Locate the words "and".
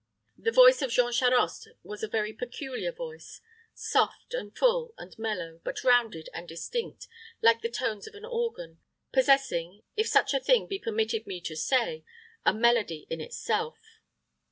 4.33-4.57, 4.97-5.15, 6.33-6.47